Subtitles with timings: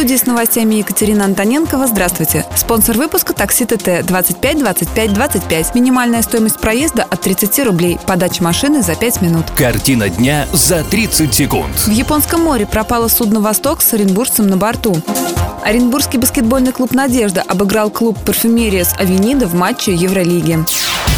[0.00, 1.86] Студии с новостями Екатерина Антоненкова.
[1.86, 2.46] Здравствуйте.
[2.56, 5.74] Спонсор выпуска такси ТТ 25 25 25.
[5.74, 7.98] Минимальная стоимость проезда от 30 рублей.
[8.06, 9.44] Подача машины за 5 минут.
[9.54, 11.76] Картина дня за 30 секунд.
[11.80, 14.96] В Японском море пропало судно «Восток» с оренбуржцем на борту.
[15.62, 20.64] Оренбургский баскетбольный клуб «Надежда» обыграл клуб «Парфюмерия» с Авенида в матче Евролиги.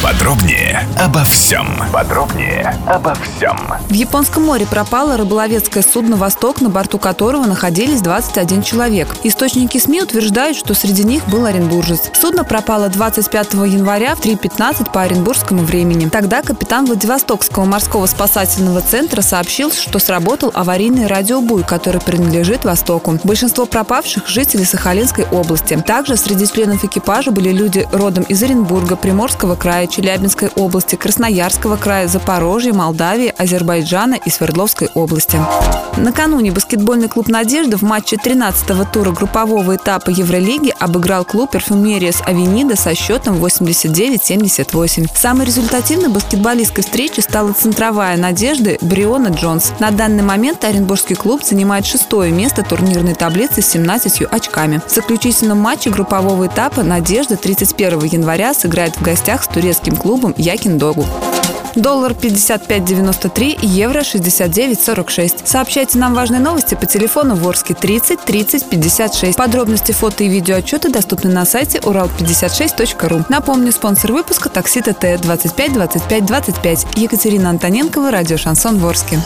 [0.00, 1.66] Подробнее обо всем.
[1.92, 3.58] Подробнее обо всем.
[3.88, 9.08] В Японском море пропало рыболовецкое судно «Восток», на борту которого находились 21 человек.
[9.24, 12.12] Источники СМИ утверждают, что среди них был оренбуржец.
[12.14, 16.08] Судно пропало 25 января в 3.15 по оренбургскому времени.
[16.08, 23.18] Тогда капитан Владивостокского морского спасательного центра сообщил, что сработал аварийный радиобуй, который принадлежит «Востоку».
[23.24, 25.76] Большинство пропавших– жители Сахалинской области.
[25.84, 32.08] Также среди членов экипажа были люди родом из Оренбурга, Приморского края, Челябинской области, Красноярского края,
[32.08, 35.38] Запорожья, Молдавии, Азербайджана и Свердловской области.
[35.96, 42.20] Накануне баскетбольный клуб «Надежда» в матче 13-го тура группового этапа Евролиги обыграл клуб «Перфумерия» с
[42.20, 45.08] Авенида со счетом 89-78.
[45.14, 49.72] Самой результативной баскетболистской встречи стала центровая «Надежды» Бриона Джонс.
[49.80, 54.80] На данный момент Оренбургский клуб занимает шестое место турнирной таблицы с 17 очками.
[54.86, 60.78] В заключительном матче группового этапа «Надежда» 31 января сыграет в гостях с турецким клубом «Якин
[60.78, 61.06] Догу».
[61.74, 65.42] Доллар 55.93, евро 69.46.
[65.44, 69.36] Сообщайте нам важные новости по телефону Ворске 30 30 56.
[69.36, 73.26] Подробности, фото и видеоотчеты доступны на сайте урал56.ру.
[73.28, 76.86] Напомню, спонсор выпуска такси ТТ 25 25 25.
[76.96, 79.20] Екатерина Антоненкова, радио «Шансон Ворске».